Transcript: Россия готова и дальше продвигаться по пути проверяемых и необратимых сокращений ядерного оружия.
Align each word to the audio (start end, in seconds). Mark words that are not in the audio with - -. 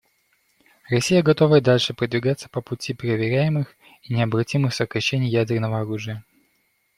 Россия 0.89 1.21
готова 1.21 1.57
и 1.57 1.61
дальше 1.61 1.93
продвигаться 1.93 2.49
по 2.49 2.59
пути 2.61 2.95
проверяемых 2.95 3.75
и 4.01 4.15
необратимых 4.15 4.73
сокращений 4.73 5.29
ядерного 5.29 5.81
оружия. 5.81 6.25